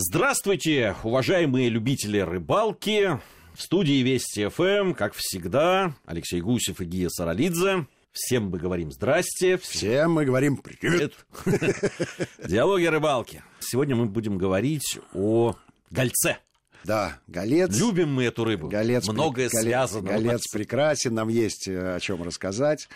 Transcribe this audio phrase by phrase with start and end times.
[0.00, 3.18] Здравствуйте, уважаемые любители рыбалки.
[3.52, 7.88] В студии Вести ФМ, как всегда, Алексей Гусев и Гия Саралидзе.
[8.12, 9.58] Всем мы говорим здрасте.
[9.58, 11.14] Всем мы говорим привет.
[12.46, 13.42] Диалоги о рыбалке.
[13.58, 15.56] Сегодня мы будем говорить о
[15.90, 16.38] гольце.
[16.84, 17.76] Да, голец.
[17.76, 18.68] Любим мы эту рыбу.
[18.68, 20.10] Голец, Многое голец, связано.
[20.10, 22.88] Голец прекрасен, нам есть э, о чем рассказать.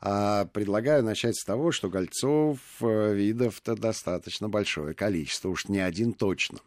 [0.00, 6.12] А предлагаю начать с того, что гольцов э, видов-то достаточно большое количество, уж не один
[6.12, 6.58] точно.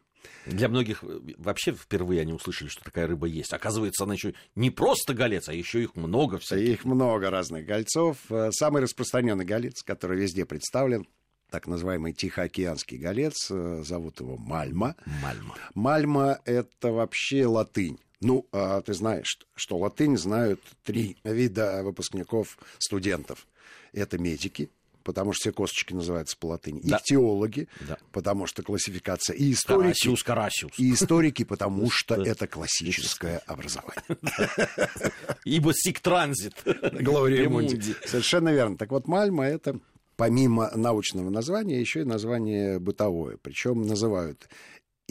[0.46, 3.54] Для многих э, вообще впервые они услышали, что такая рыба есть.
[3.54, 6.70] Оказывается, она еще не просто голец, а еще их много всяких.
[6.70, 8.18] Их много разных гольцов.
[8.30, 11.08] Э, Самый распространенный голец, который везде представлен,
[11.50, 14.96] так называемый Тихоокеанский голец, зовут его Мальма.
[15.22, 15.56] Мальма.
[15.74, 18.00] Мальма— это вообще латынь.
[18.22, 23.48] Ну, а ты знаешь, что латынь знают три вида выпускников студентов.
[23.94, 24.70] Это медики,
[25.04, 26.82] потому что все косточки называются по латыни.
[26.84, 26.98] Да.
[26.98, 27.98] Ихтиологи, Да.
[28.12, 29.36] потому что классификация.
[29.36, 30.74] И историки, Карасиус, карасиус.
[30.80, 34.04] и историки, потому что это классическое образование.
[35.46, 36.54] Ибо сик транзит.
[36.66, 37.96] Глория Мунди.
[38.06, 38.78] Совершенно верно.
[38.78, 39.80] Так вот, Мальма— это
[40.16, 43.38] помимо научного названия, еще и название бытовое.
[43.42, 44.48] Причем называют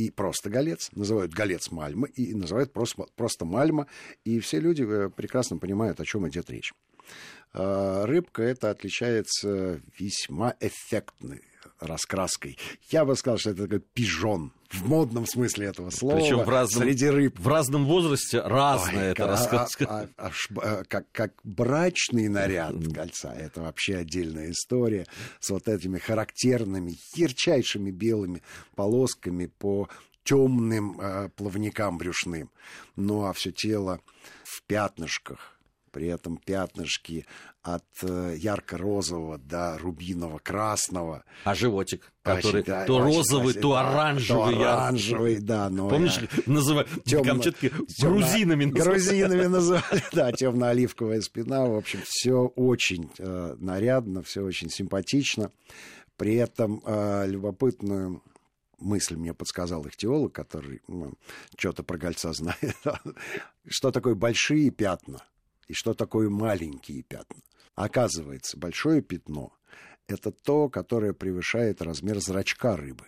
[0.00, 3.86] и просто голец, называют голец Мальмы, и называют просто, просто Мальма,
[4.24, 6.72] и все люди э, прекрасно понимают, о чем идет речь.
[7.52, 11.42] А, Рыбка эта отличается весьма эффектной
[11.80, 12.58] раскраской.
[12.90, 16.16] Я бы сказал, что это такой пижон в модном смысле этого слова.
[16.16, 20.48] Причем в разном, Среди рыб в разном возрасте разная Ой, эта а- а- а- аж,
[20.62, 23.32] э, как, как брачный наряд кольца.
[23.32, 25.06] Это вообще отдельная история
[25.40, 28.42] с вот этими характерными, ярчайшими белыми
[28.76, 29.88] полосками по
[30.22, 32.50] темным э, плавникам брюшным.
[32.96, 34.00] Ну а все тело
[34.44, 35.56] в пятнышках.
[35.90, 37.26] При этом пятнышки
[37.62, 41.24] от э, ярко-розового до рубиново-красного.
[41.44, 44.54] А животик, который да, то розовый, то оранжевый.
[44.54, 45.68] То оранжевый, да.
[45.68, 48.88] Но Помнишь, я- называли Тёмно- Камчатки грузинами называли.
[48.98, 51.66] Грузинами называли, да, темно-оливковая спина.
[51.66, 55.50] В общем, все очень э, нарядно, все очень симпатично.
[56.16, 58.22] При этом э, любопытную
[58.78, 60.80] мысль мне подсказал их теолог, который
[61.58, 62.76] что-то про гольца знает.
[63.68, 65.22] что такое большие пятна
[65.70, 67.40] и что такое маленькие пятна.
[67.76, 69.52] Оказывается, большое пятно–
[70.08, 73.04] это то, которое превышает размер зрачка рыбы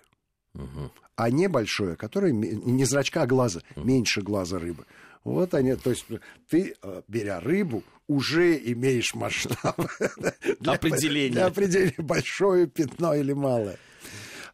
[0.54, 0.92] Мгм.
[1.16, 4.84] а небольшое, которое не зрачка, а глаза, меньше глаза рыбы.
[5.24, 6.06] Вот они, то есть
[6.48, 9.76] ты, э, беря рыбу, уже имеешь масштаб.
[10.60, 11.32] Для- Определение.
[11.32, 13.78] Для определения, большое пятно или малое.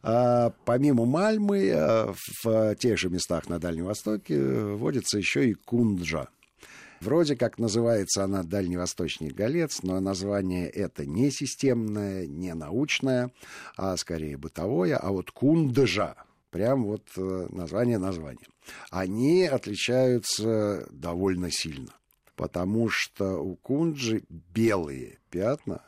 [0.01, 5.53] А, помимо Мальмы, э, в тех же местах на Дальнем Востоке э, водится еще и
[5.53, 6.29] кунджа.
[7.01, 13.31] Вроде как называется она дальневосточный голец, но название это не системное, не научное,
[13.77, 14.97] а скорее бытовое.
[14.97, 16.15] А вот кунджа,
[16.51, 18.47] прям вот э, название названия,
[18.89, 21.93] они отличаются довольно сильно.
[22.35, 25.81] Потому что у кунджи белые пятна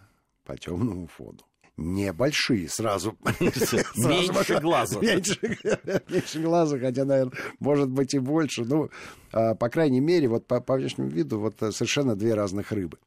[0.44, 1.40] по темному фону.
[1.82, 3.18] Небольшие, сразу.
[3.40, 5.00] Меньше глаза.
[5.00, 8.64] Меньше, глаза, хотя, наверное, может быть и больше.
[8.66, 8.90] Ну,
[9.32, 12.98] а, по крайней мере, вот по, внешнему виду вот э, совершенно две разных рыбы.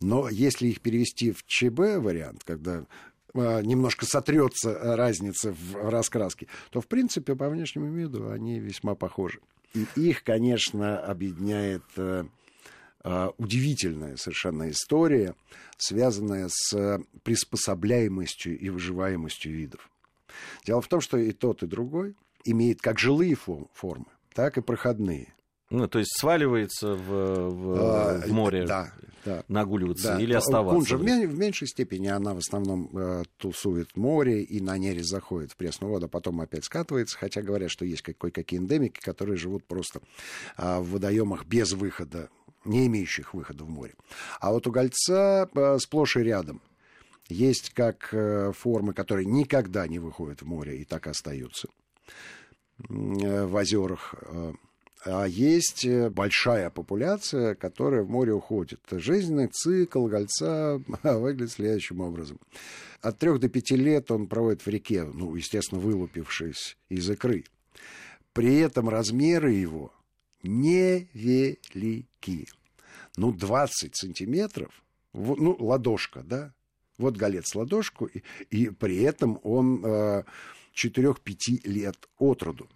[0.00, 2.84] Но если их перевести в ЧБ вариант, когда
[3.34, 8.94] а, немножко сотрется э, разница в раскраске, то, в принципе, по внешнему виду они весьма
[8.94, 9.40] похожи.
[9.74, 12.24] И их, конечно, объединяет э,
[13.38, 15.34] удивительная совершенно история,
[15.76, 19.88] связанная с э, приспособляемостью и выживаемостью видов.
[20.66, 24.60] Дело в том, что и тот, и другой имеет как жилые фо- формы, так и
[24.60, 25.32] проходные.
[25.70, 28.92] Ну, то есть сваливается в, в- А, в море, Да,
[29.24, 29.44] да.
[29.48, 30.76] нагуливаться Да, или оставаться.
[30.76, 35.52] Кунжа в, в меньшей степени она в основном э, тусует море и на нерест заходит
[35.52, 39.36] в пресную воду, а потом опять скатывается, хотя говорят, что есть как- кое-какие эндемики, которые
[39.36, 40.00] живут просто
[40.56, 42.28] а, в водоемах без выхода,
[42.64, 43.94] не имеющих выхода в море.
[44.40, 46.60] А вот у гольца э, сплошь и рядом
[47.28, 51.68] есть как э, формы, которые никогда не выходят в море и так остаются
[52.88, 54.14] э, в озерах.
[55.04, 58.80] а есть большая популяция, которая в море уходит.
[58.90, 62.38] Жизненный цикл гольца выглядит следующим образом.
[63.00, 67.44] От трех до пяти лет он проводит в реке, ну, естественно, вылупившись из икры.
[68.32, 69.92] При этом размеры его
[70.44, 71.58] невелики.
[73.16, 74.82] Ну, 20 сантиметров,
[75.12, 76.52] ну, ладошка, да?
[76.98, 80.22] Вот голец ладошку, и, и при этом он э,
[80.74, 82.68] 4-5 лет от роду.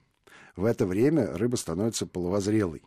[0.56, 2.82] В это время рыба становится половозрелой.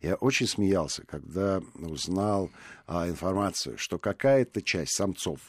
[0.00, 2.50] Я очень смеялся, когда узнал
[2.86, 5.40] а, информацию, что какая-то часть самцов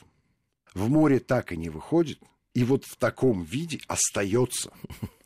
[0.73, 2.19] в море так и не выходит,
[2.53, 4.71] и вот в таком виде остается.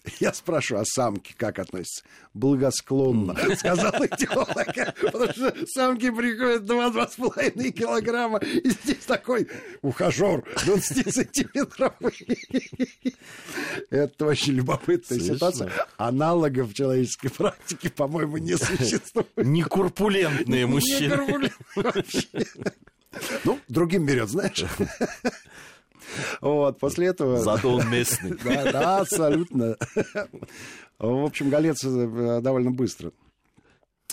[0.20, 2.04] Я спрашиваю, а самки как относятся?
[2.34, 4.96] Благосклонно, сказал этиолог.
[5.02, 9.48] Потому что самки приходят 2-2,5 килограмма, и здесь такой
[9.82, 11.94] ухажер 20 сантиметров.
[13.90, 15.72] Это очень любопытная ситуация.
[15.98, 19.30] Аналогов в человеческой практике, по-моему, не существует.
[19.38, 21.52] Некурпулентные мужчины.
[23.44, 24.66] Ну, другим берет, знаешь.
[26.42, 27.38] Вот, после этого...
[27.38, 28.38] Зато он местный.
[28.44, 29.78] Да, да, абсолютно.
[31.00, 33.12] В общем, голец э, довольно быстро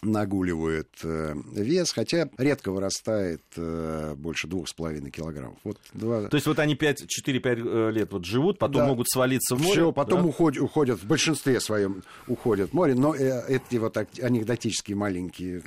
[0.03, 5.59] нагуливает э, вес, хотя редко вырастает э, больше двух с половиной килограммов.
[5.63, 6.29] Вот два...
[6.29, 8.87] То есть вот они 4-5 э, лет вот живут, потом да.
[8.89, 9.73] могут свалиться в море?
[9.73, 10.29] Все, потом да?
[10.29, 15.63] уходят, уходят, в большинстве своем уходят в море, но эти вот анекдотические маленькие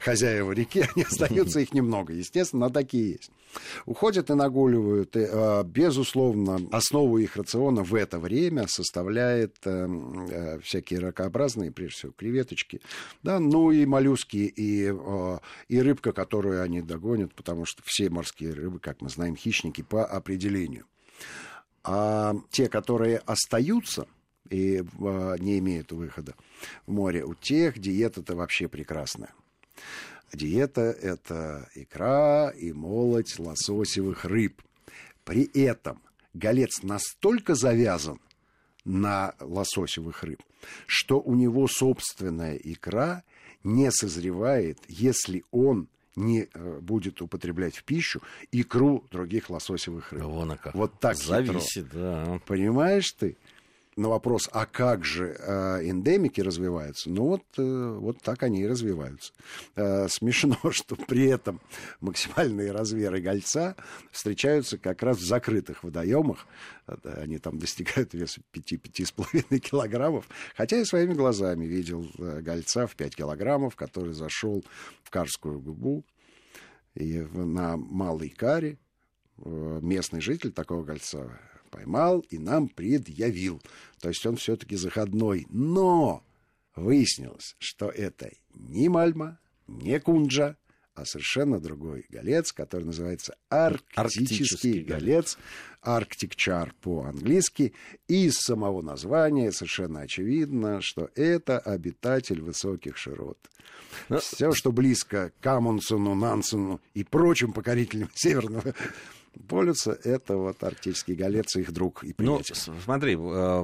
[0.00, 3.30] хозяева реки, они остаются, их немного, естественно, но такие есть.
[3.86, 5.16] Уходят и нагуливают.
[5.16, 9.88] И, э, безусловно, основу их рациона в это время составляет э,
[10.30, 12.80] э, всякие ракообразные, прежде всего, креветочки,
[13.22, 15.38] да, ну и моллюски, и, э,
[15.68, 20.06] и рыбка, которую они догонят, потому что все морские рыбы, как мы знаем, хищники по
[20.06, 20.86] определению.
[21.84, 24.06] А те, которые остаются
[24.50, 26.34] и э, не имеют выхода
[26.86, 29.30] в море, у тех диета-то вообще прекрасная.
[30.32, 34.62] Диета– это икра и молоть лососевых рыб.
[35.24, 36.02] При этом
[36.34, 38.20] голец настолько завязан
[38.84, 40.42] на лососевых рыб,
[40.86, 43.22] что у него собственная икра
[43.66, 50.22] не созревает, если он не э, будет употреблять в пищу икру других лососевых рыб.
[50.22, 50.74] Вон как.
[50.74, 51.98] Вот так Зависит, хитро.
[51.98, 52.40] да.
[52.46, 53.36] Понимаешь ты?
[53.96, 58.66] На вопрос, а как же э, эндемики развиваются, ну вот, э, вот так они и
[58.66, 59.32] развиваются.
[59.74, 61.62] Э, смешно, что при этом
[62.00, 63.74] максимальные размеры гольца
[64.10, 66.46] встречаются как раз в закрытых водоемах.
[67.04, 70.28] Они там достигают веса 5-5,5 килограммов.
[70.54, 74.62] Хотя я своими глазами видел гольца в 5 килограммов, который зашел
[75.02, 76.04] в Карскую губу
[76.94, 78.78] и на Малой Каре
[79.38, 81.38] местный житель такого гольца
[81.76, 83.60] поймал и нам предъявил.
[84.00, 85.46] То есть он все-таки заходной.
[85.50, 86.24] Но
[86.74, 90.56] выяснилось, что это не Мальма, не Кунджа,
[90.94, 95.36] а совершенно другой голец, который называется арктический, арктический голец,
[95.82, 97.74] арктикчар по-английски.
[98.08, 103.38] И из самого названия совершенно очевидно, что это обитатель высоких широт.
[104.08, 104.16] Но...
[104.16, 108.74] Ну, Все, что близко к Амундсену, Нансену и прочим покорителям Северного
[109.48, 112.54] полюса, это вот арктический голец и их друг и ну, приятель.
[112.66, 113.16] Ну, смотри, э,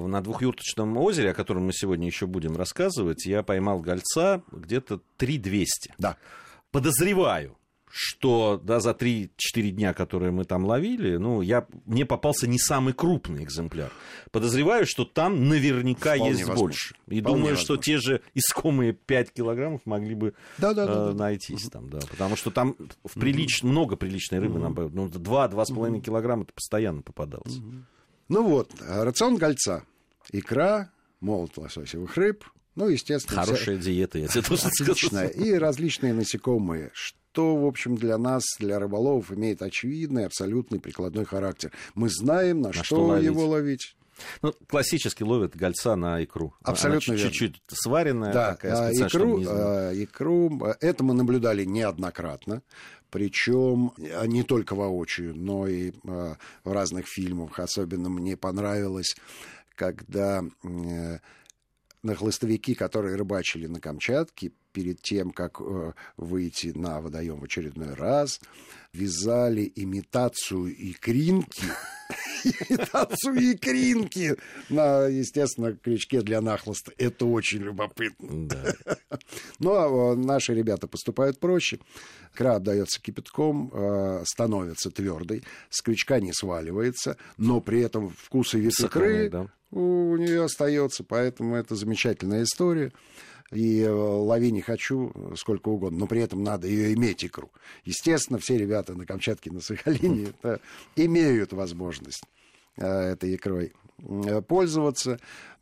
[0.07, 5.95] на двухюрточном озере, о котором мы сегодня еще будем рассказывать, я поймал гольца где-то 3200.
[5.99, 6.17] Да.
[6.71, 7.57] Подозреваю,
[7.95, 9.29] что да, за 3-4
[9.71, 13.93] дня, которые мы там ловили, ну, я, мне попался не самый крупный экземпляр.
[14.31, 16.63] Подозреваю, что там наверняка Вполне есть возможно.
[16.63, 16.95] больше.
[16.95, 17.65] И Вполне думаю, возможно.
[17.65, 21.71] что те же искомые 5 килограммов могли бы да, да, э, да, найтись да.
[21.71, 21.99] там, да.
[22.11, 23.63] Потому что там в прилич...
[23.63, 27.59] mm много приличной рыбы, mm ну, 2-2,5 mm килограмма это постоянно попадалось.
[27.59, 27.83] mm
[28.31, 29.85] Ну вот, рацион гольца.
[30.31, 30.91] Икра,
[31.21, 32.43] молот лососевых рыб,
[32.75, 33.43] ну, естественно...
[33.43, 33.91] Хорошая вся...
[33.91, 35.09] диета, я тебе тоже скажу.
[35.35, 36.91] И различные насекомые,
[37.33, 41.73] что, в общем, для нас, для рыболовов, имеет очевидный, абсолютный прикладной характер.
[41.95, 43.25] Мы знаем, на, на что, что ловить.
[43.25, 43.97] его ловить.
[44.43, 46.53] Ну, классически ловят гольца на икру.
[46.63, 48.35] Абсолютно Она чуть-чуть сваренная.
[48.35, 52.63] Да, такая, а, икру, а, икру, это мы наблюдали неоднократно.
[53.09, 53.93] Причем
[54.27, 57.59] не только воочию, но и в разных фильмах.
[57.59, 59.17] Особенно мне понравилось,
[59.75, 60.45] когда
[62.03, 67.95] на хлыстовики, которые рыбачили на Камчатке, перед тем, как э, выйти на водоем в очередной
[67.95, 68.41] раз,
[68.93, 71.65] вязали имитацию икринки,
[72.45, 74.37] имитацию икринки
[74.69, 76.93] на, естественно, крючке для нахлоста.
[76.97, 78.49] Это очень любопытно.
[78.49, 78.75] Да.
[79.59, 81.79] Ну, а наши ребята поступают проще.
[82.35, 88.61] Икра отдается кипятком, э, становится твердой, с крючка не сваливается, но при этом вкус и
[88.61, 92.93] вид икры у нее остается, поэтому это замечательная история.
[93.51, 97.51] И э, лови не хочу сколько угодно, но при этом надо ее иметь икру.
[97.85, 100.33] Естественно, все ребята на Камчатке, на Сахалине
[100.97, 102.25] имеют возможность
[102.77, 105.19] э, этой икрой э, пользоваться.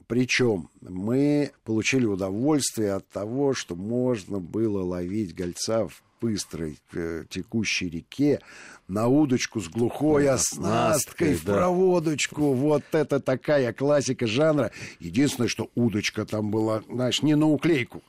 [0.07, 7.89] Причем мы получили удовольствие от того, что можно было ловить гольца в быстрой э, текущей
[7.89, 8.41] реке
[8.89, 11.55] на удочку с глухой оснасткой в да.
[11.55, 12.53] проводочку.
[12.53, 14.71] Вот это такая классика жанра.
[14.99, 18.03] Единственное, что удочка там была, знаешь, не на уклейку.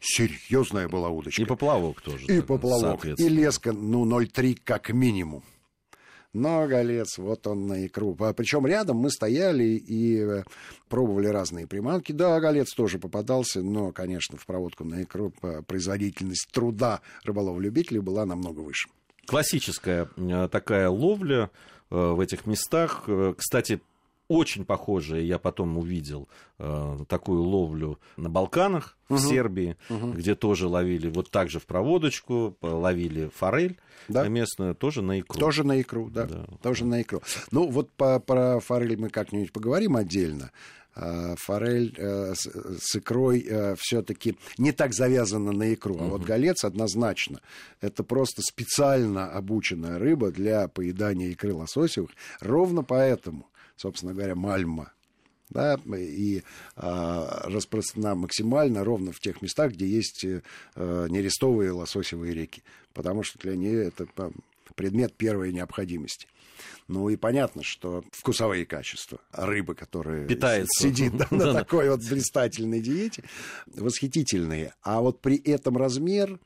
[0.00, 1.42] Серьезная была удочка.
[1.42, 2.26] И поплавок тоже.
[2.26, 3.04] И поплавок.
[3.04, 5.42] И леска, ну, 0,3 как минимум.
[6.36, 8.14] Но голец, вот он на икру.
[8.20, 10.42] А Причем рядом мы стояли и э,
[10.90, 12.12] пробовали разные приманки.
[12.12, 15.32] Да, голец тоже попадался, но, конечно, в проводку на икру
[15.66, 18.90] производительность труда рыболов-любителей была намного выше.
[19.24, 21.50] Классическая э, такая ловля
[21.90, 23.08] э, в этих местах.
[23.38, 23.80] Кстати,
[24.28, 26.28] очень похожее я потом увидел
[26.58, 29.18] э, такую ловлю на Балканах угу.
[29.18, 30.12] в Сербии, угу.
[30.12, 33.78] где тоже ловили вот так же в проводочку, ловили форель
[34.08, 34.28] да.
[34.28, 35.38] местную, тоже на икру.
[35.38, 36.44] Тоже на икру, да, да.
[36.62, 37.22] тоже на икру.
[37.50, 40.50] Ну вот по, про форель мы как-нибудь поговорим отдельно.
[40.98, 45.98] А, форель э, с, с икрой э, все-таки не так завязана на икру.
[46.00, 47.42] А вот голец однозначно.
[47.82, 52.10] Это просто специально обученная рыба для поедания икры лососевых.
[52.40, 54.92] Ровно поэтому собственно говоря, Мальма,
[55.50, 56.42] да, и
[56.74, 63.38] а, распространена максимально ровно в тех местах, где есть а, нерестовые лососевые реки, потому что
[63.38, 64.06] для нее это
[64.74, 66.28] предмет первой необходимости.
[66.88, 70.82] Ну и понятно, что вкусовые качества рыбы, которая Питается.
[70.82, 73.24] сидит да, на такой вот блистательной диете,
[73.66, 74.74] восхитительные.
[74.82, 76.38] А вот при этом размер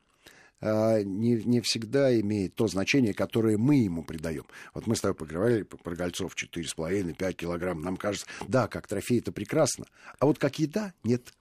[0.62, 4.44] не, не всегда имеет то значение, которое мы ему придаем.
[4.74, 7.80] Вот мы с тобой поговорили про гольцов 4,5-5 килограмм.
[7.80, 9.86] Нам кажется, да, как трофей это прекрасно.
[10.18, 11.32] А вот как еда– нет.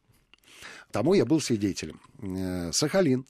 [0.92, 2.00] Тому я был свидетелем.
[2.22, 3.26] Э, Сахалин,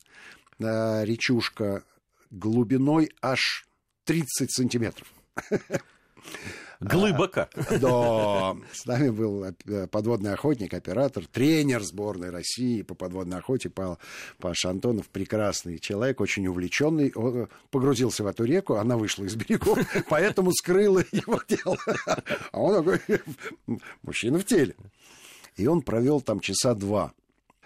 [0.60, 1.84] э, речушка
[2.32, 3.68] глубиной аж
[4.06, 5.12] 30 сантиметров.
[6.80, 7.50] Глыбоко.
[7.82, 8.56] Да.
[8.72, 14.00] С нами был э, подводный охотник, оператор, тренер сборной России по подводной охоте Павел
[14.38, 15.10] Паша Антонов.
[15.10, 17.12] Прекрасный человек, очень увлеченный.
[17.16, 19.78] Он погрузился в эту реку, она вышла из берегов,
[20.10, 21.78] поэтому скрыла его тело.
[22.54, 23.22] А он такой
[24.02, 24.76] мужчина в теле.
[25.58, 27.12] И он провел там часа два,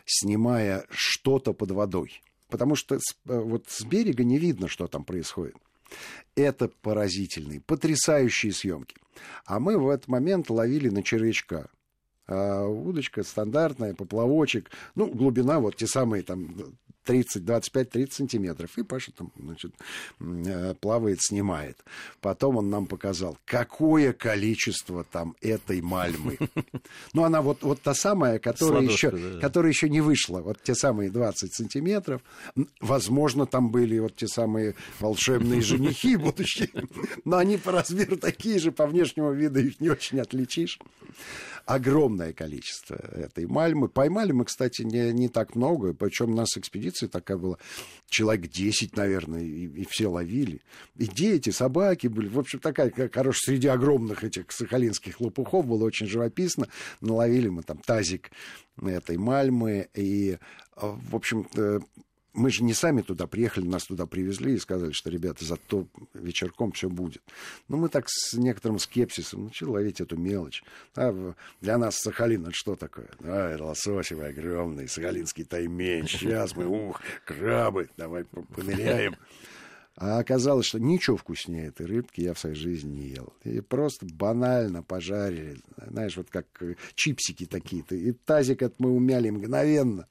[0.06, 2.24] снимая что-то под водой.
[2.50, 5.56] Потому что э, вот с берега не видно, что там происходит.
[6.36, 8.96] Это поразительные, потрясающие съемки.
[9.46, 11.68] А мы в этот момент ловили на червячка.
[12.28, 14.72] А удочка стандартная, поплавочек.
[14.96, 16.56] Ну, глубина вот те самые там
[17.04, 18.78] 30, 25, 30 сантиметров.
[18.78, 19.74] И Паша там, значит,
[20.20, 21.78] э, плавает, снимает.
[22.22, 26.38] Потом он нам показал, какое количество там этой мальмы.
[27.14, 29.40] Ну, она вот, вот та самая, которая еще, да.
[29.40, 30.42] которая еще не вышла.
[30.42, 32.22] Вот те самые 20 сантиметров.
[32.80, 36.70] Возможно, там были вот те самые волшебные женихи будущие.
[37.26, 40.80] Но они по размеру такие же, по внешнему виду их не очень отличишь
[41.66, 43.88] огромное количество этой мальмы.
[43.88, 47.58] Поймали мы, кстати, не, не так много, причем у нас экспедиция такая была,
[48.08, 50.62] человек 10, наверное, и, и все ловили.
[50.98, 52.28] И дети, собаки были.
[52.28, 56.68] В общем, такая, хорошая, среди огромных этих сахалинских лопухов было очень живописно.
[57.02, 58.32] Наловили мы там тазик
[58.82, 59.88] этой мальмы.
[59.94, 60.38] И,
[60.76, 61.48] в общем,
[62.34, 66.72] мы же не сами туда приехали, нас туда привезли и сказали, что, ребята, зато вечерком
[66.72, 67.22] все будет.
[67.68, 70.64] Ну, мы так с некоторым скепсисом, ну, что ловить эту мелочь?
[70.96, 73.10] А для нас Сахалин, это что такое?
[73.24, 76.08] А, лососевый огромный, сахалинский таймень.
[76.08, 79.16] Сейчас мы, ух, крабы, давай поныряем.
[79.96, 83.34] А оказалось, что ничего вкуснее этой рыбки я в своей жизни не ел.
[83.44, 85.62] И просто банально пожарили.
[85.78, 86.48] Знаешь, вот как
[86.96, 87.94] чипсики такие-то.
[87.96, 90.08] И тазик этот мы умяли мгновенно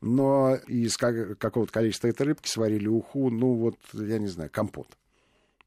[0.00, 4.88] но из какого-то количества этой рыбки сварили уху, ну вот, я не знаю, компот.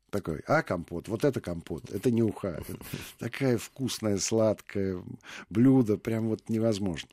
[0.09, 2.63] Такой, а компот, вот это компот, это не уха.
[2.67, 2.79] Это
[3.19, 5.03] такая вкусная, сладкая
[5.49, 7.09] блюдо, прям вот невозможно.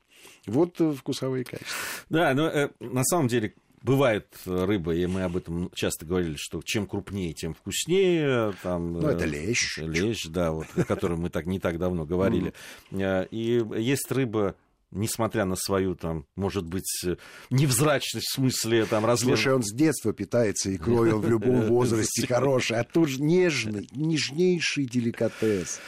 [0.47, 1.77] Вот э, вкусовые качества.
[2.09, 6.61] Да, но э, на самом деле бывает рыба, и мы об этом часто говорили, что
[6.63, 8.53] чем крупнее, тем вкуснее.
[8.63, 9.77] Там, ну, это лещ.
[9.77, 12.53] Лещ, да, вот, о котором мы так не так давно говорили.
[12.91, 14.55] Э, и есть рыба
[14.91, 17.05] несмотря на свою, там, может быть,
[17.49, 19.37] невзрачность в смысле там, размер...
[19.37, 23.87] Слушай, он с детства питается икрой, он в любом возрасте хороший, а тут же нежный,
[23.93, 25.79] нежнейший деликатес.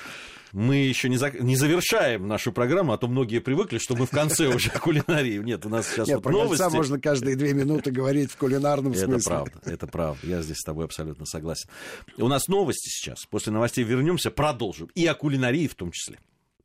[0.51, 1.29] Мы еще не, за...
[1.32, 5.38] не завершаем нашу программу, а то многие привыкли, что мы в конце уже кулинарии.
[5.38, 6.63] Нет, у нас сейчас Нет, вот про новости.
[6.75, 9.18] можно каждые две минуты говорить в кулинарном смысле.
[9.18, 10.27] Это правда, это правда.
[10.27, 11.70] Я здесь с тобой абсолютно согласен.
[12.18, 13.25] У нас новости сейчас.
[13.29, 14.89] После новостей вернемся, продолжим.
[14.96, 16.18] И о кулинарии в том числе.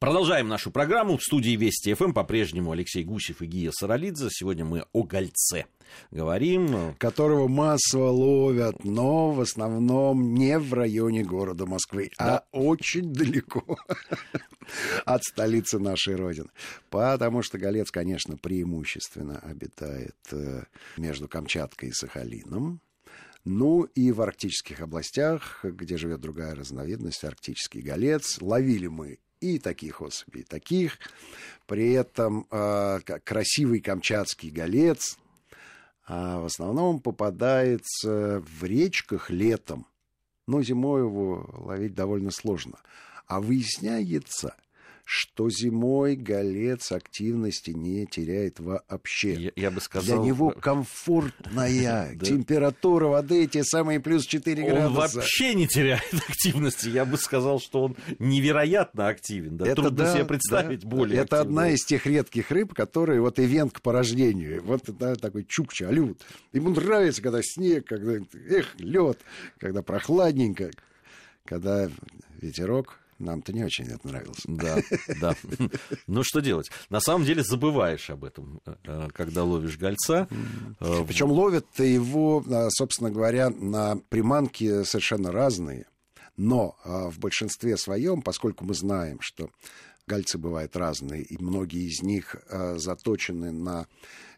[0.05, 1.17] Продолжаем нашу программу.
[1.17, 4.29] В студии Вести ФМ по-прежнему Алексей Гусев и Гия Саралидзе.
[4.31, 5.65] Сегодня мы о гольце
[6.11, 6.95] говорим.
[6.99, 12.37] Которого массово ловят, но в основном не в районе города Москвы, а да.
[12.37, 13.79] а очень далеко
[15.07, 16.51] от столицы нашей Родины.
[16.91, 20.65] Потому что голец, конечно, преимущественно обитает э,
[20.99, 22.83] между Камчаткой и Сахалином.
[23.47, 30.01] Ну и в арктических областях, где живет другая разновидность, арктический голец, ловили мы и таких
[30.01, 30.99] особей, и таких.
[31.67, 35.19] При этом э, красивый камчатский голец
[36.09, 39.87] э, в основном попадается в речках летом,
[40.47, 42.79] но зимой его ловить довольно сложно.
[43.27, 44.57] А выясняется,
[45.05, 49.35] что зимой голец активности не теряет вообще.
[49.35, 50.17] Я, я бы сказал...
[50.17, 54.87] Для него комфортная температура воды, те самые плюс 4 градуса.
[54.87, 56.89] Он вообще не теряет активности.
[56.89, 59.59] Я бы сказал, что он невероятно активен.
[59.59, 59.75] Да?
[59.75, 60.89] Трудно да, себе представить да.
[60.89, 64.63] более Это одна из тех редких рыб, которые вот ивент к порождению.
[64.65, 66.23] Вот да, такой чукча, алют.
[66.53, 69.19] Ему нравится, когда снег, когда эх, лед,
[69.59, 70.71] когда прохладненько,
[71.45, 71.91] когда
[72.41, 74.43] ветерок нам-то не очень это нравилось.
[74.45, 74.79] Да,
[75.21, 75.35] да.
[76.07, 76.71] Ну, что делать?
[76.91, 80.29] На самом деле забываешь об этом, э, когда ловишь гольца.
[80.81, 85.87] Э, Причем ловят его, э, собственно говоря, на приманки совершенно разные.
[86.37, 89.51] Но в большинстве своем, поскольку мы знаем, что
[90.09, 92.35] гольцы бывают разные, и многие из них
[92.75, 93.87] заточены на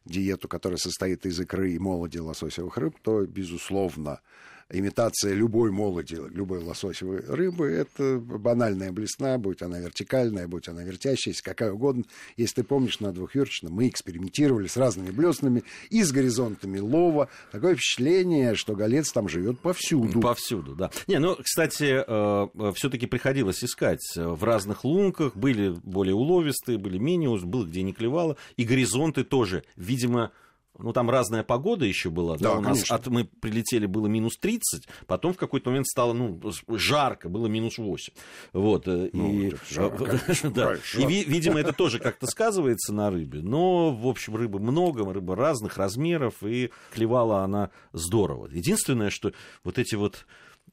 [0.05, 4.21] диету, которая состоит из икры и молоди лососевых рыб, то, безусловно,
[4.71, 11.43] имитация любой молоди, любой лососевой рыбы, это банальная блесна, будь она вертикальная, будь она вертящаяся,
[11.43, 12.05] какая угодно.
[12.37, 17.29] Если ты помнишь, на двухюрочном мы экспериментировали с разными блеснами и с горизонтами лова.
[17.53, 20.21] Такое впечатление, что голец там живет повсюду.
[20.21, 20.91] Повсюду, да.
[21.07, 25.37] Не, ну, кстати, э, все-таки приходилось искать в разных лунках.
[25.37, 28.37] Были более уловистые, были менее, было где не клевало.
[28.57, 30.33] И горизонты тоже, видимо,
[30.79, 32.37] ну, там разная погода еще была.
[32.37, 36.13] Да, да у нас от, мы прилетели, было минус 30, потом в какой-то момент стало,
[36.13, 38.13] ну, жарко, было минус 8.
[38.53, 38.89] Вот.
[38.89, 40.21] Э, ну, и, жарко,
[40.55, 40.75] да.
[40.75, 43.41] и, видимо, это тоже как-то сказывается на рыбе.
[43.43, 48.49] Но, в общем, рыбы много, рыба разных размеров, и клевала она здорово.
[48.51, 49.33] Единственное, что
[49.65, 50.27] вот эти вот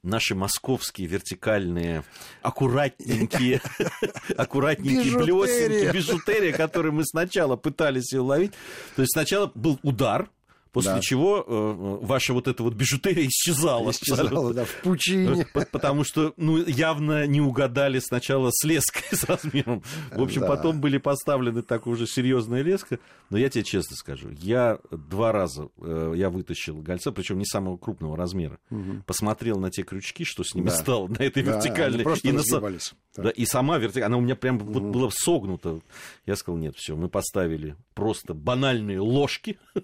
[0.04, 2.04] наши московские вертикальные,
[2.42, 3.60] аккуратненькие,
[4.36, 8.52] аккуратненькие блесенки, бижутерия, которые мы сначала пытались ее ловить.
[8.96, 10.28] То есть сначала был удар,
[10.74, 11.00] После да.
[11.00, 13.92] чего э, ваша вот эта вот бижутерия исчезала.
[13.92, 15.46] Исчезала, да, в пучине.
[15.70, 19.84] Потому что, ну, явно не угадали сначала с леской с размером.
[20.10, 20.48] В общем, да.
[20.48, 22.98] потом были поставлены так уже серьезная леска.
[23.30, 27.76] Но я тебе честно скажу, я два раза э, я вытащил гольца, причем не самого
[27.76, 28.58] крупного размера.
[28.70, 29.04] Угу.
[29.06, 30.72] Посмотрел на те крючки, что с ними да.
[30.72, 32.04] стало, на этой да, вертикальной.
[32.24, 32.42] и, на,
[33.16, 33.30] да.
[33.30, 34.72] и сама вертикальная, она у меня прям угу.
[34.72, 35.78] вот была согнута.
[36.26, 39.56] Я сказал, нет, все, мы поставили просто банальные ложки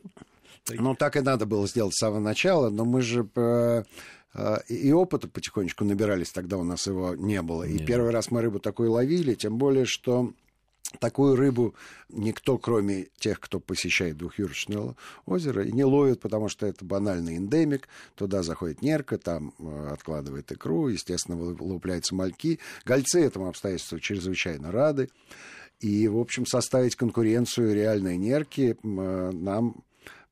[0.68, 3.83] ну, так и надо было сделать с самого начала, но мы же э,
[4.35, 7.64] э, и опыта потихонечку набирались, тогда у нас его не было.
[7.64, 7.87] И Нет.
[7.87, 10.33] первый раз мы рыбу такую ловили, тем более, что
[10.99, 11.75] такую рыбу
[12.09, 14.96] никто, кроме тех, кто посещает двухюрочное
[15.27, 17.88] озеро, и не ловит, потому что это банальный эндемик.
[18.14, 22.59] Туда заходит нерка, там э, откладывает икру, естественно, вылупляются мальки.
[22.85, 25.11] Гольцы этому обстоятельству чрезвычайно рады.
[25.81, 29.83] И, в общем, составить конкуренцию реальной нерки нам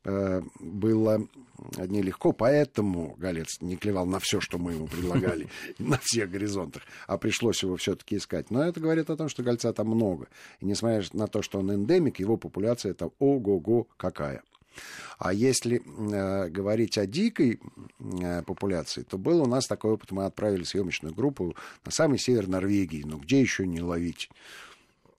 [0.05, 1.29] было
[1.77, 7.19] нелегко, поэтому Галец не клевал на все, что мы ему предлагали, на всех горизонтах, а
[7.19, 8.51] пришлось его все-таки искать.
[8.51, 10.29] Но это говорит о том, что Гольца там много.
[10.61, 14.43] И несмотря на то, что он эндемик, его популяция там ого-го какая.
[15.19, 17.61] А если э, говорить о дикой
[17.99, 20.13] э, популяции, то был у нас такой опыт.
[20.13, 23.03] Мы отправили съемочную группу на самый север Норвегии.
[23.05, 24.31] Ну, где еще не ловить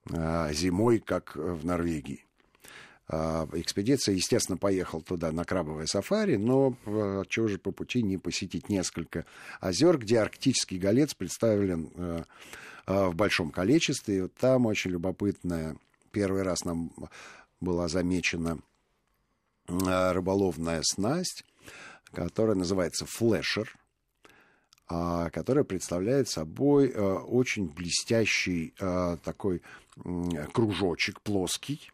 [0.09, 2.23] э, зимой, как в Норвегии?
[3.11, 8.19] А, экспедиция, естественно, поехал туда на крабовое сафари, но а, чего же по пути не
[8.19, 9.25] посетить несколько
[9.59, 14.17] озер, где арктический голец представлен а, в большом количестве.
[14.17, 15.75] И вот там очень любопытная,
[16.11, 16.91] первый раз нам
[17.59, 18.59] была замечена
[19.67, 21.43] рыболовная снасть,
[22.11, 23.75] которая называется флешер,
[24.87, 28.73] которая представляет собой очень блестящий
[29.23, 29.61] такой
[30.53, 31.91] кружочек плоский,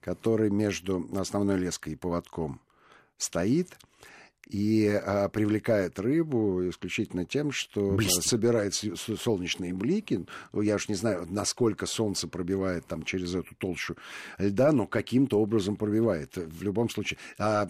[0.00, 2.60] который между основной леской и поводком
[3.16, 3.76] стоит
[4.48, 8.24] и а, привлекает рыбу исключительно тем, что Блестит.
[8.24, 10.24] собирает солнечные блики.
[10.52, 13.96] Ну, я уж не знаю, насколько солнце пробивает там через эту толщу
[14.38, 16.36] льда, но каким-то образом пробивает.
[16.36, 17.18] В любом случае.
[17.38, 17.68] А,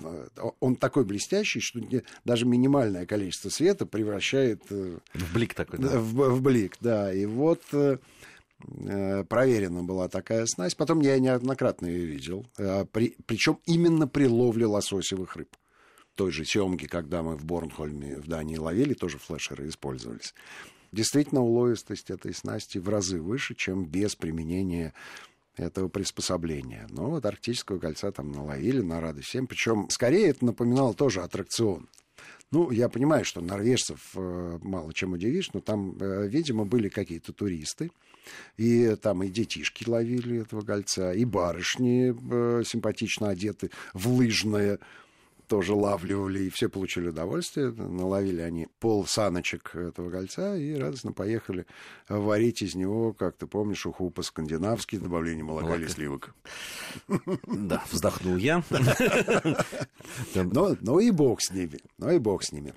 [0.61, 1.81] он такой блестящий, что
[2.25, 4.63] даже минимальное количество света превращает...
[4.71, 5.99] Э, в блик такой, да?
[5.99, 7.13] В, в блик, да.
[7.13, 7.99] И вот Э,
[8.59, 10.77] проверена была такая снасть.
[10.77, 12.47] Потом я неоднократно ее видел.
[12.57, 15.57] Э, при, причем именно при ловле лососевых рыб.
[16.15, 20.35] Той же семги, когда мы в Борнхольме в Дании ловили, тоже флешеры использовались.
[20.91, 24.95] Действительно, уловистость этой снасти в разы выше, чем без применения
[25.57, 26.87] этого приспособления.
[26.91, 29.47] Но вот арктического кольца там наловили на радость всем.
[29.47, 31.89] Причем, скорее, это напоминало тоже аттракцион.
[32.51, 37.33] Ну, я понимаю, что норвежцев э, мало чем удивишь, но там, э, видимо, были какие-то
[37.33, 37.91] туристы,
[38.57, 44.79] и там и детишки ловили этого гольца, и барышни э, симпатично одеты в лыжное
[45.49, 47.73] тоже лавливали, и все получили удовольствие.
[47.73, 51.67] Наловили они пол саночек этого гольца и радостно поехали
[52.09, 56.35] варить из него, как ты помнишь, уху по-скандинавски, добавление молока или сливок.
[57.47, 58.63] Да, вздохнул я.
[60.35, 62.73] Но, но и бог с ними, но и бог с ними.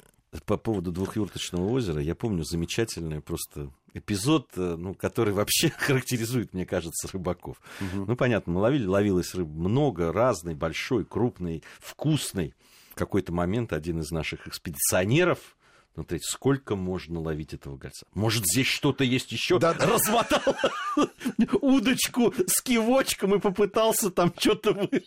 [0.46, 6.66] По поводу двухюрточного озера, я помню замечательный просто эпизод, э, ну, который вообще характеризует, мне
[6.66, 7.58] кажется, рыбаков.
[7.82, 8.06] Угу.
[8.06, 12.54] Ну, понятно, мы ловили, ловилось рыб много, разной, большой, крупной, вкусной.
[12.92, 15.58] В какой-то момент один из наших экспедиционеров
[15.94, 18.06] смотреть, сколько можно ловить этого гольца.
[18.14, 19.60] Может, здесь что-то есть еще?
[19.60, 20.56] Да, Размотал
[21.62, 25.06] удочку с кивочком и попытался там что-то выловить.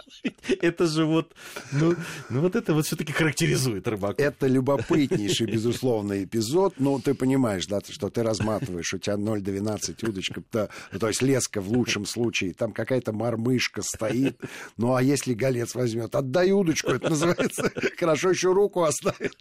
[0.61, 1.35] Это же вот,
[1.73, 1.95] ну,
[2.29, 4.23] ну вот это вот все-таки характеризует рыбака.
[4.23, 6.75] Это любопытнейший, безусловно, эпизод.
[6.79, 10.69] Но ты понимаешь, да, что ты разматываешь, у тебя 0,12 удочка, да,
[10.99, 14.41] то есть леска в лучшем случае, там какая-то мормышка стоит.
[14.77, 19.37] Ну, а если голец возьмет, отдай удочку, это называется, хорошо еще руку оставит.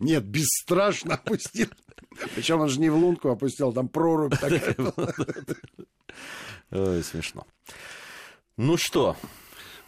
[0.00, 1.68] Нет, без страшно опустил.
[2.34, 4.74] Причем он же не в лунку опустил, там прорубь такая.
[6.70, 7.46] Ой, смешно.
[8.56, 9.16] Ну что,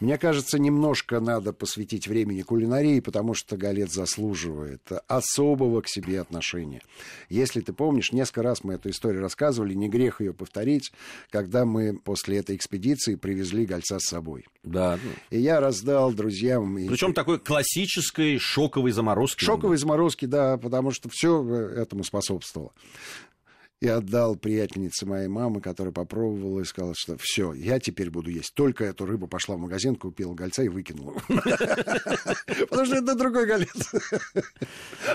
[0.01, 6.83] мне кажется, немножко надо посвятить времени кулинарии, потому что Галет заслуживает особого к себе отношения.
[7.29, 10.93] Если ты помнишь, несколько раз мы эту историю рассказывали, не грех ее повторить,
[11.31, 14.47] когда мы после этой экспедиции привезли Гольца с собой.
[14.63, 14.99] Да.
[15.31, 16.77] И я раздал друзьям...
[16.77, 17.15] Причем и...
[17.15, 19.45] такой классической шоковой заморозки.
[19.45, 21.43] Шоковой заморозки, да, потому что все
[21.75, 22.73] этому способствовало
[23.81, 28.55] и отдал приятельнице моей мамы, которая попробовала и сказала, что все, я теперь буду есть
[28.55, 29.29] только эту рыбу.
[29.29, 31.13] Пошла в магазин, купила гольца и выкинула.
[31.29, 33.93] Потому что это другой голец.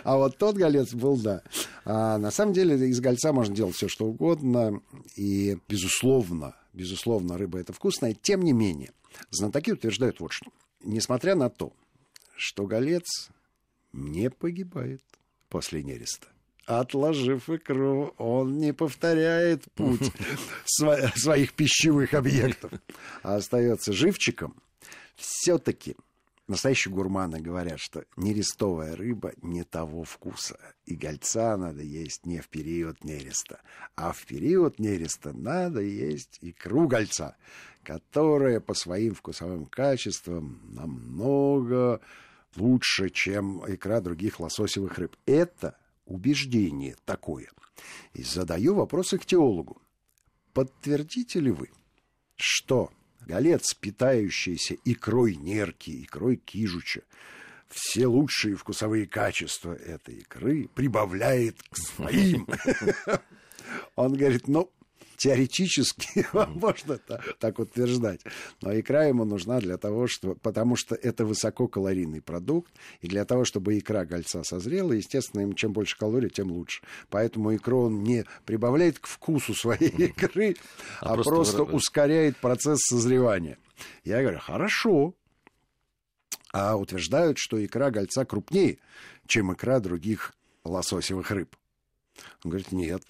[0.04, 1.42] А вот тот голец был, да.
[1.86, 4.82] А на самом деле из гольца можно делать все, что угодно.
[5.16, 8.14] И, безусловно, безусловно, рыба это вкусная.
[8.14, 8.92] Тем не менее,
[9.32, 10.52] знатоки утверждают вот что.
[10.84, 11.74] Несмотря на то,
[12.36, 13.30] что голец
[13.92, 15.02] не погибает
[15.50, 16.28] после нереста
[16.80, 20.12] отложив икру, он не повторяет путь
[20.66, 22.72] своих пищевых объектов,
[23.24, 24.56] а остается живчиком.
[25.16, 25.96] Все-таки
[26.48, 30.60] настоящие гурманы говорят, что нерестовая рыба не того вкуса.
[30.86, 33.62] И гольца надо есть не в период нереста,
[33.96, 37.36] а в период нереста надо есть икру гольца,
[37.84, 42.02] которая по своим вкусовым качествам намного
[42.56, 45.16] лучше, чем икра других лососевых рыб.
[45.26, 45.78] Это
[46.12, 47.50] убеждение такое.
[48.14, 49.82] И задаю вопросы к теологу.
[50.54, 51.70] Подтвердите ли вы,
[52.36, 57.04] что голец, питающийся икрой нерки, икрой кижуча,
[57.70, 62.48] все лучшие вкусовые качества этой икры прибавляет к своим.
[63.96, 64.70] Он говорит, ну,
[65.22, 68.22] теоретически можно так утверждать.
[68.62, 73.46] Но икра ему нужна для того, что, потому что это высококалорийный продукт, и для того,
[73.46, 76.82] чтобы икра гольца созрела, естественно, им чем больше калорий, тем лучше.
[77.10, 80.56] Поэтому икру он не прибавляет к вкусу своей икры,
[81.02, 83.60] а, а просто, просто ускоряет процесс созревания.
[84.04, 85.14] Я говорю, хорошо,
[86.52, 88.80] а утверждают, что икра гольца крупнее,
[89.28, 91.56] чем икра других лососевых рыб.
[92.44, 93.04] Он говорит, нет,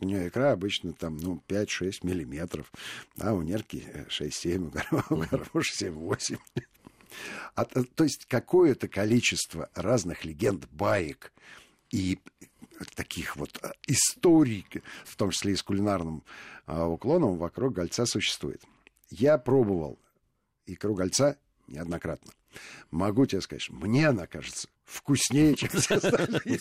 [0.00, 2.72] у нее икра обычно там, ну, 5-6 миллиметров,
[3.18, 6.38] а у нерки 6-7, у горбуши 7-8.
[7.54, 11.32] А, то есть какое-то количество разных легенд, баек
[11.90, 12.18] и
[12.94, 14.64] таких вот историй,
[15.04, 16.22] в том числе и с кулинарным
[16.66, 18.62] а, уклоном, вокруг гольца существует.
[19.10, 19.98] Я пробовал
[20.66, 21.36] икру гольца
[21.66, 22.32] неоднократно.
[22.90, 26.60] Могу тебе сказать, мне она кажется вкуснее, чем все остальные.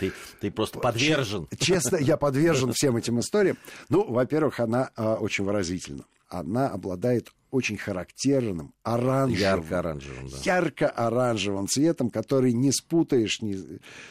[0.00, 1.48] Ты, ты просто подвержен.
[1.58, 3.58] Честно, я подвержен всем этим историям.
[3.88, 6.04] Ну, во-первых, она а, очень выразительна.
[6.28, 10.36] Она обладает очень характерным оранжевым, ярко-оранжевым, да.
[10.42, 13.54] ярко-оранжевым цветом, который не спутаешь ни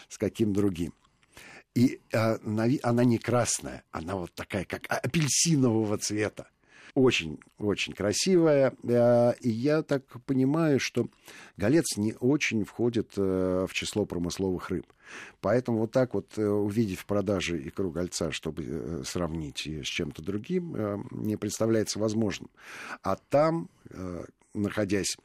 [0.08, 0.94] с каким другим.
[1.74, 2.38] И а,
[2.84, 6.48] она не красная, она вот такая, как апельсинового цвета
[6.96, 8.74] очень-очень красивая.
[8.84, 11.08] Э, и я так понимаю, что
[11.58, 14.88] голец не очень входит э, в число промысловых рыб.
[15.42, 21.06] Поэтому вот так вот э, увидев в продаже икру гольца, чтобы сравнить с чем-то другим,
[21.12, 22.50] не представляется возможным.
[23.04, 23.70] А там,
[24.54, 25.18] находясь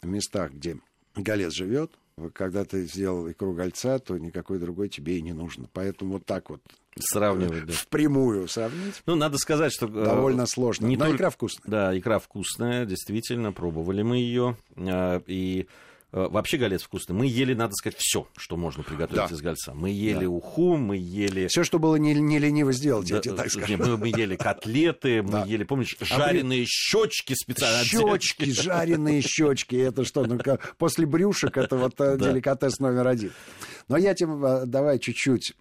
[0.00, 0.78] в местах, где
[1.14, 1.92] голец живет,
[2.32, 5.68] когда ты сделал икру гольца, то никакой другой тебе и не нужно.
[5.72, 6.62] Поэтому вот так вот
[6.98, 7.72] сравнивать, да.
[7.72, 9.02] Впрямую сравнить.
[9.06, 9.86] Ну, надо сказать, что...
[9.86, 10.86] Э, Довольно сложно.
[10.86, 11.16] Не Но только...
[11.16, 11.70] икра вкусная.
[11.70, 14.56] Да, икра вкусная, действительно, пробовали мы ее.
[14.76, 15.66] Э, и
[16.12, 17.14] вообще галет вкусный.
[17.16, 19.34] Мы ели, надо сказать, все, что можно приготовить Да.
[19.34, 19.72] из гальца.
[19.74, 20.28] Мы ели Да.
[20.28, 21.46] уху, мы ели...
[21.48, 23.66] Все, что было не, не лениво сделать, я Да, тебе так э, скажу.
[23.68, 25.44] не, мы, мы ели котлеты, мы Да.
[25.46, 27.84] ели, помнишь, жареные щечки специально.
[27.84, 30.38] Щечки, жареные щечки, это что, ну
[30.78, 32.28] после брюшек это вот э, Да.
[32.28, 33.32] деликатес номер один.
[33.88, 35.54] Но я тебе э, давай чуть-чуть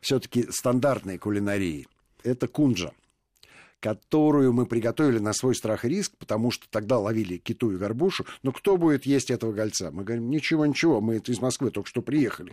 [0.00, 1.86] все-таки стандартной кулинарии.
[2.22, 2.92] Это кунжа
[3.82, 8.24] которую мы приготовили на свой страх и риск, потому что тогда ловили киту и горбушу.
[8.44, 9.90] Но кто будет есть этого гольца?
[9.90, 12.52] Мы говорим, ничего, ничего, мы из Москвы только что приехали.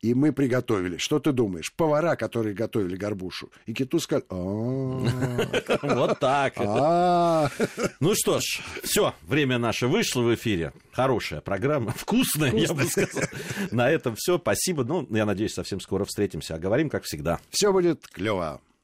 [0.00, 0.96] И мы приготовили.
[0.96, 1.72] Что ты думаешь?
[1.72, 3.50] Повара, которые готовили горбушу.
[3.66, 4.34] И киту сказали, «А,
[5.82, 6.54] Вот так.
[8.00, 10.72] Ну что ж, все, время наше вышло в эфире.
[10.92, 13.22] Хорошая программа, вкусная, я бы сказал.
[13.70, 14.38] На этом все.
[14.38, 14.82] Спасибо.
[14.84, 16.56] Ну, я надеюсь, совсем скоро встретимся.
[16.56, 17.38] А говорим, как всегда.
[17.50, 18.60] все будет клево.